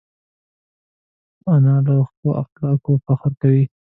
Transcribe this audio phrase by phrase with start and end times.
[1.53, 3.63] انا له ښو اخلاقو فخر کوي